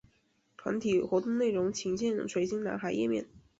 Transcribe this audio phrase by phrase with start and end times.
[0.57, 3.27] 团体活动内容请见水晶男孩页面。